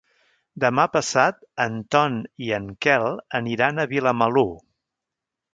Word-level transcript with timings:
Demà 0.63 0.85
passat 0.93 1.37
en 1.67 1.75
Ton 1.95 2.17
i 2.47 2.51
en 2.59 2.67
Quel 2.87 3.07
aniran 3.41 3.79
a 3.85 3.89
Vilamalur. 3.93 4.51